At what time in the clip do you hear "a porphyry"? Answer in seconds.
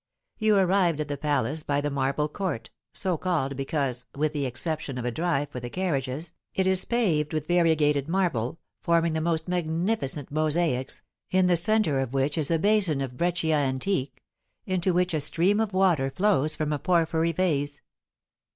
16.73-17.31